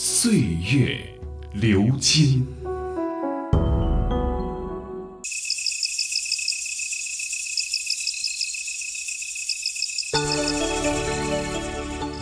[0.00, 0.32] 岁
[0.72, 0.96] 月
[1.54, 2.46] 流金。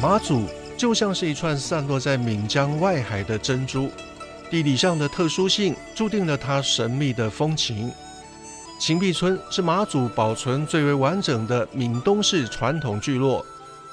[0.01, 0.47] 马祖
[0.79, 3.91] 就像是一串散落在闽江外海的珍珠，
[4.51, 7.93] 地理上的特殊性注定了它神秘的风情。
[8.81, 13.45] 秦壁村是马祖保存最为完整的闽东式传统聚落，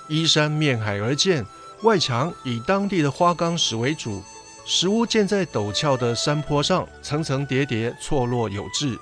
[0.08, 1.45] 依山面海而建，
[1.84, 4.23] 外墙以当地的花岗石为主，
[4.66, 8.98] 石屋建在陡峭的山坡上，层层叠叠，错落有致。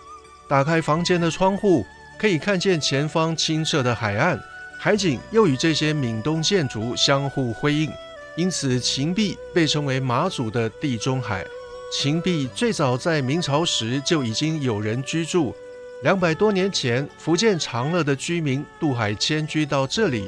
[0.49, 1.85] 打开房间的窗户，
[2.17, 4.39] 可以看见前方清澈的海岸。
[4.79, 7.91] 海景又与这些闽东建筑相互辉映，
[8.35, 11.45] 因此秦壁被称为马祖的地中海。
[11.93, 15.53] 秦壁最早在明朝时就已经有人居住，
[16.01, 20.27] 两百多年前，福建长乐的居民渡海迁居到这里，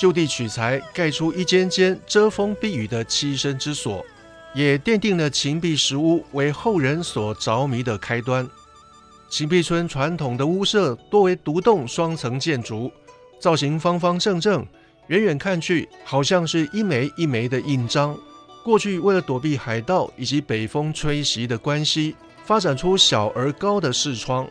[0.00, 4.02] 就地取材盖出一间间遮风避雨的栖身之所，
[4.54, 8.48] 也奠定了秦壁石屋为后人所着迷的开端。
[9.28, 12.90] 秦壁村传统的屋舍多为独栋双层建筑。
[13.38, 14.66] 造型方方正正，
[15.08, 18.18] 远远看去好像是一枚一枚的印章。
[18.64, 24.48] 过去为了躲避海盗以及北风吹袭的关系，发展出小而高的视窗。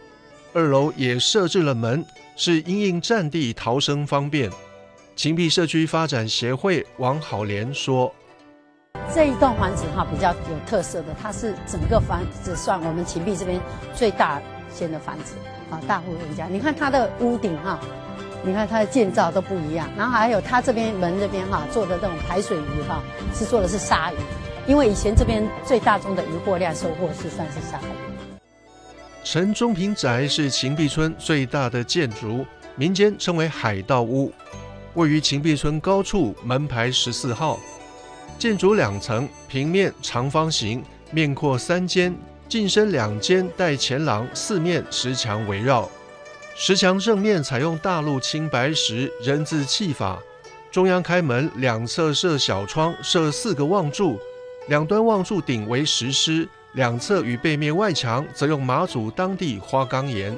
[0.53, 2.05] 二楼也设置了门，
[2.35, 4.51] 是因应战地逃生方便。
[5.19, 8.09] 秦壁社区发展协会王好莲说
[9.13, 13.59] ：“这一栋房子哈比较有特色的，它是整个房子算我们秦壁这边
[13.93, 14.41] 最大
[14.73, 15.35] 间的房子
[15.69, 16.45] 啊，大户人家。
[16.45, 17.77] 你看它的屋顶哈。”
[18.45, 24.15] 你看它的建造都不一样，然后还有它这边门这边哈做的这种排水鱼哈，是做的是鲨鱼，
[24.67, 28.39] 因为以前这边最大宗的渔获量收获是算是鲨鱼。
[29.25, 32.45] 陈中平宅是秦壁村最大的建筑，
[32.77, 34.31] 民间称为海盗屋，
[34.99, 37.57] 位于秦壁村高处，门牌十四号，
[38.37, 42.13] 建筑两层，平面长方形，面阔三间，
[42.49, 45.89] 进深两间带前廊，四面石墙围绕。
[46.53, 50.19] 石墙正面采用大陆青白石人字砌法，
[50.69, 54.19] 中央开门，两侧设小窗，设四个望柱，
[54.67, 60.37] 两端望柱顶为石狮，两侧与背面外墙则用马祖当地花岗岩。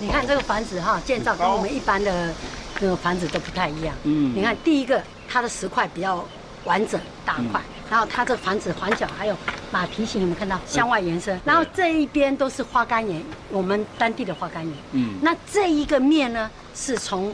[0.00, 2.32] 你看这个房子哈，建造跟我们一般的
[2.80, 3.94] 个房子都不太一样。
[4.04, 6.24] 嗯，你看第一个，它的石块比较
[6.64, 7.60] 完整大块。
[7.90, 9.36] 然后它这房子环角还有
[9.70, 11.38] 马蹄形，有没有看到向外延伸？
[11.44, 14.74] 然后这一边都是花岗岩，我们当地的花岗岩。
[14.92, 17.32] 嗯，那这一个面呢，是从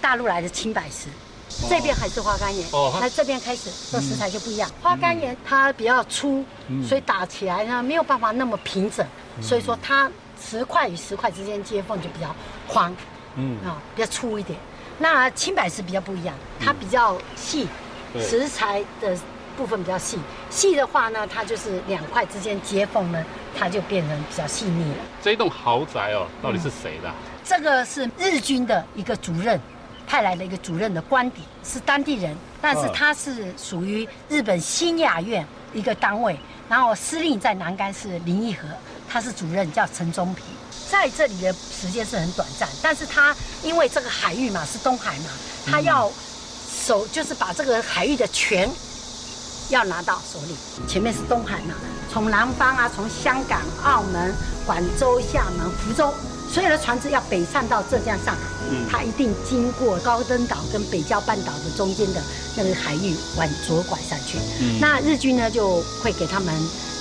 [0.00, 1.06] 大陆来的青白石，
[1.70, 2.66] 这边还是花岗岩。
[2.72, 4.68] 哦，那这边开始这石材就不一样。
[4.82, 6.44] 花岗岩它比较粗，
[6.86, 9.06] 所以打起来呢没有办法那么平整，
[9.40, 10.10] 所以说它
[10.44, 12.34] 石块与石块之间接缝就比较
[12.66, 12.94] 宽，
[13.36, 14.58] 嗯啊比较粗一点。
[14.98, 17.66] 那青白石比较不一样，它比较细，
[18.20, 19.16] 食材的。
[19.54, 23.22] 部分比较细，细的话呢，它就是两块之间接缝呢，
[23.54, 24.96] 它就变成比较细腻了。
[25.22, 27.12] 这一栋豪宅哦，到底是谁的？
[27.44, 29.60] 这个是日军的一个主任
[30.06, 36.34] 派来的一个主任的官邸，是当地人，但是他是属于日本新雅院一个单位，
[36.66, 38.66] 然后司令在南竿是林义和，
[39.12, 40.42] 他是主任叫陈忠平，
[40.90, 45.26] 在这里的时间是很短暂，但是他因为这个海域嘛是东海嘛，
[45.66, 46.10] 他要
[46.86, 48.70] 手就是把这个海域的权。
[49.70, 50.54] 要拿到手里，
[50.86, 51.74] 前面是东海嘛，
[52.12, 54.34] 从南方啊，从香港、澳门、
[54.66, 56.12] 广州、厦门、福州，
[56.52, 58.42] 所有的船只要北上到浙江、上海，
[58.90, 62.20] 他一定经过高登岛跟北郊半岛的中间的
[62.54, 64.36] 那个海域往左拐上去。
[64.78, 66.54] 那日军呢就会给他们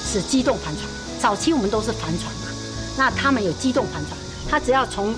[0.10, 0.88] 是机动帆船，
[1.22, 2.48] 早期我们都是帆船嘛，
[2.98, 4.18] 那他们有机动帆船，
[4.50, 5.14] 他只要从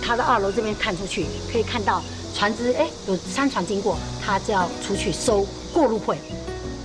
[0.00, 2.00] 他的二楼这边看出去，可以看到
[2.32, 6.16] 船只，哎，有商船经过，他就要出去收过路费。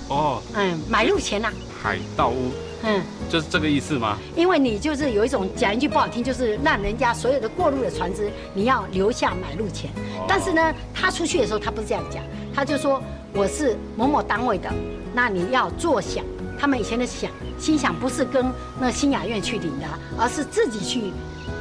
[0.08, 2.50] 哦，嗯，买路钱呐，海盗屋，
[2.82, 3.00] 嗯，
[3.30, 4.18] 就是这个意思吗？
[4.34, 9.88] 因为你就是有一种讲一句不好听，就是让人家所有的过路的船只，你要留下买路钱。
[10.26, 12.20] 但是呢，他出去的时候他不是这样讲，
[12.52, 13.00] 他就说
[13.32, 14.68] 我是某某单位的，
[15.14, 16.24] 那你要坐享。
[16.58, 19.86] 他们以前的享，心想不是跟那新雅苑去领的，
[20.18, 21.12] 而是自己去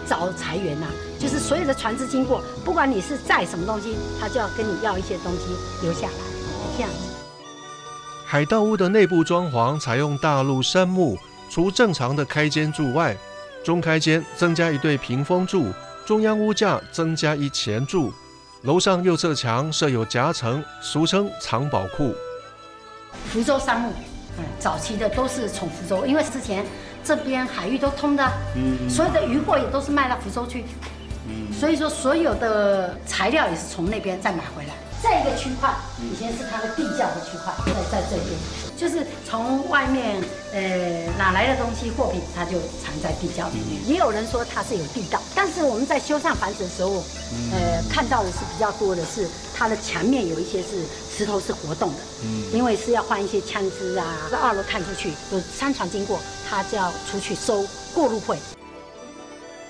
[0.08, 0.88] 找财源呐。
[1.20, 6.14] 就是所有的船只经过，不管你是载什么东西，他就要跟你要一些东西留下来，
[6.76, 6.98] 这样子。
[8.26, 11.18] 海盗屋的内部装潢采用大陆杉木，
[11.50, 13.16] 除正常的开间柱外，
[13.64, 15.68] 中开间增加一对屏风柱，
[16.06, 18.12] 中央屋架增加一前柱，
[18.64, 22.16] 楼上右侧墙设有夹层，俗称藏宝库。
[23.32, 23.94] 福州杉木，
[24.38, 26.66] 嗯，早期的都是从福州，因为之前
[27.04, 28.24] 这边海域都通的，
[28.56, 30.66] 嗯，所有的渔货也都是卖到福州去，
[31.28, 34.74] 嗯，所以说所有的材料也是从那边再买回来。
[35.04, 37.52] 这一个区块以前是它的地窖的区块，
[37.90, 38.38] 在在这边，
[38.82, 40.20] 就是从外面
[40.52, 43.88] 呃哪来的东西货品，它就藏在地窖里面。
[43.88, 47.04] 也有人说它是有地道，但是我们在修缮房子的时候，
[47.54, 50.84] 呃看到的是比较多的是它的墙面有一些是
[51.16, 54.28] 石头是活动的，嗯，因为是要换一些枪支啊。
[54.32, 56.20] 在二楼看出去有商船经过，
[56.50, 57.64] 它就要出去收
[57.94, 58.36] 过路费。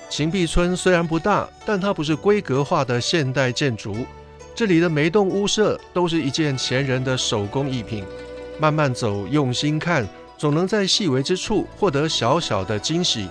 [0.08, 3.94] 秦壁村虽然不大，但它不是规格化的现代建筑。
[4.54, 8.04] 这里的每栋屋舍都是一件前人的手工艺品，
[8.62, 13.28] 慢慢走，用心看，总能在细微之处获得小小的惊喜。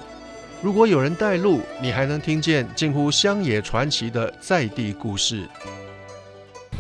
[0.62, 5.48] 如果有人带路，你还能听见近乎乡野传奇的在地故事。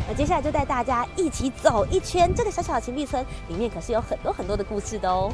[0.05, 5.31] 那接下来就带大家一起走一圈，这个小小的情币村里面可是有很多很多的故事的哦。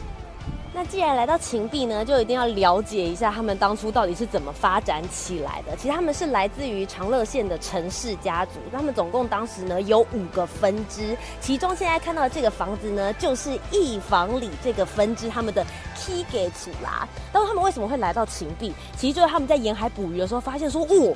[0.73, 5.75] 那既然来到秦壁呢，就一定要了解一下他们当初到底是怎么发展起来的。
[5.75, 15.65] 其实他们是来自于长乐县的陈氏家族，他们总共当时呢有五个分支，其中现在看到的这个房子呢，就是一房里这个分支他们的
[15.95, 17.07] key gate 啦。
[17.33, 18.71] 那他们为什么会来到秦壁？
[18.95, 21.15] 其实就是他们在沿海捕鱼的时候发现说，哦。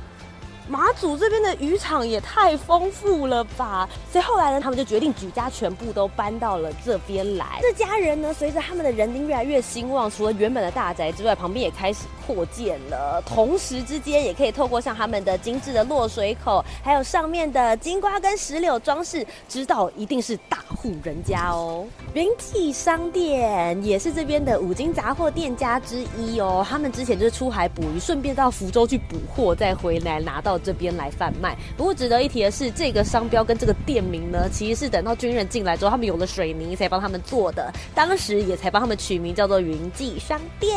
[0.72, 3.90] 马祖这边的渔场也太丰富了吧！
[4.10, 7.60] 所以后来呢，他们就决定举家全部都搬到了这边来。
[7.62, 13.22] 这家人呢，随着他们的人丁越来越兴旺，除了原本的大宅之外，旁边也开始扩建了。
[13.26, 21.86] 同时之间，也可以透过像他们的精致的落水口，还有上面的金瓜跟石榴装饰，知道一定是大户人家哦。
[22.14, 26.66] 云记商店也是这边的五金杂货店家之一哦。
[26.66, 30.61] 他们之前就是出海捕鱼，顺便到福州去补货，再回来拿到。
[30.64, 31.58] 这边来贩卖。
[31.76, 37.72] 不过值得一提的是，这个商标跟这个店名呢，其实是等到军人进来之后，他们有了水泥才帮他们做的。
[37.94, 40.70] 当时也才帮他们取名叫做云记商店。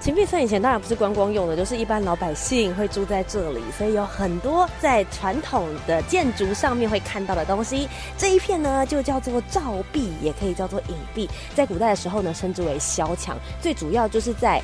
[0.00, 7.86] 秦壁村以前当然不是观光用的，就是一般老百姓会住在这里，所以有很多在传统的建筑上面会看到的东西。
[8.16, 11.28] 这一片呢，就叫做照壁，也可以叫做影壁。
[11.54, 14.62] 在古代的时候呢，称之为萧墙，最主要就是在。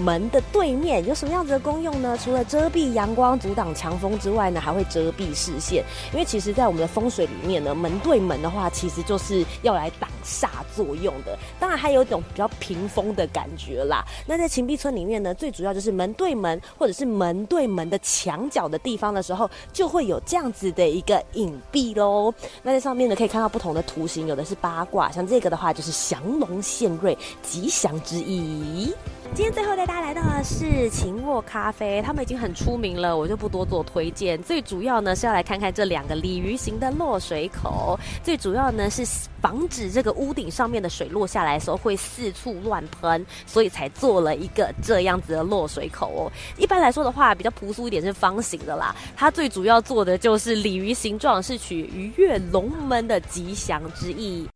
[0.00, 2.16] 门的对面有什么样子的功用呢？
[2.22, 5.84] 除了遮蔽阳光、阻挡强风之外呢，还会遮蔽视线。
[6.12, 11.36] 因为其实，在我们的风水里面呢，门对门的话，其实就是要来挡煞作用的。
[11.58, 14.04] 当然，还有一种比较屏风的感觉啦。
[14.26, 22.32] 那在秦壁村里面呢，最主要就是门对门，或者是门对门的墙角的地方的时候，就会有这样子的一个隐蔽喽。
[22.62, 28.92] 那在上面呢，可以看到不同的图形，有的是八卦，像这个的话就是降龙献瑞，吉祥之意。
[29.38, 34.42] 今天最后带大家来到的是秦沃咖啡，他们已经很出名了，我就不多做推荐。
[34.42, 39.06] 最主要呢是要来看看这两个鲤鱼形的落水口，最主要呢是
[39.40, 46.32] 防止这个屋顶上面的水落下来的时候会四处乱喷，所以才做了一个这样子的落水口哦。
[46.56, 48.92] 一般来说的话，比较朴素一点是方形的啦。
[49.16, 54.48] 它最主要做的就是鲤鱼形状，是取鱼跃龙门的吉祥之意。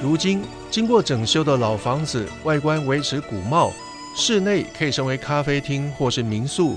[0.00, 0.42] 如今
[0.76, 3.72] 经过整修的老房子，外观维持古貌，
[4.14, 6.76] 室内可以成为咖啡厅或是民宿。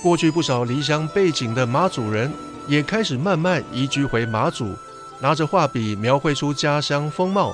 [0.00, 2.32] 过去不少离乡背景的马祖人，
[2.68, 4.72] 也开始慢慢移居回马祖，
[5.18, 7.52] 拿着画笔描绘出家乡风貌。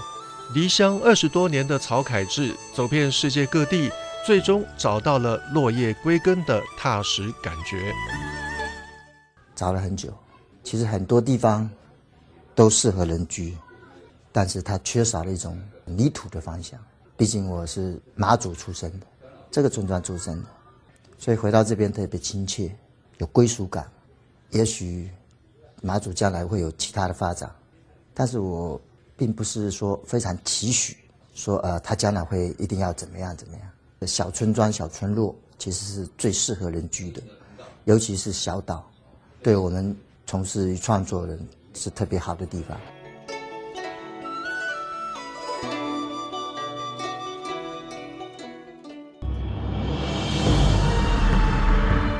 [0.52, 3.90] 离乡二十多年的曹凯志，走遍世界各地，
[4.26, 7.90] 最终找到了落叶归根的踏实感觉。
[9.54, 10.10] 找了很久，
[10.62, 11.66] 其实很多地方
[12.54, 13.56] 都适合人居。
[14.36, 16.78] 但是它缺少了一种泥土的方向。
[17.16, 19.06] 毕竟我是马祖出生的，
[19.50, 20.48] 这个村庄出生的，
[21.16, 22.70] 所以回到这边特别亲切，
[23.16, 23.90] 有归属感。
[24.50, 25.10] 也许
[25.80, 27.50] 马祖将来会有其他的发展，
[28.12, 28.78] 但是我
[29.16, 30.98] 并不是说非常期许，
[31.34, 34.06] 说呃，他将来会一定要怎么样怎么样。
[34.06, 37.22] 小村庄、小村落其实是最适合人居的，
[37.84, 38.86] 尤其是小岛，
[39.42, 41.40] 对我们从事创作人
[41.72, 42.78] 是特别好的地方。